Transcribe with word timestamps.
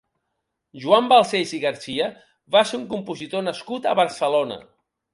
Joan 0.85 1.09
Balcells 1.11 1.53
i 1.59 1.61
Garcia 1.67 2.09
va 2.57 2.65
ser 2.73 2.81
un 2.83 2.91
compositor 2.97 3.49
nascut 3.53 3.91
a 3.93 3.99
Barcelona. 4.05 4.63